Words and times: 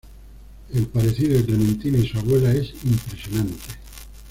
El 0.73 0.87
parecido 0.87 1.37
de 1.37 1.45
Clementina 1.45 1.99
y 1.99 2.07
su 2.07 2.17
abuela 2.17 2.51
es 2.55 2.73
impresionante. 2.83 3.53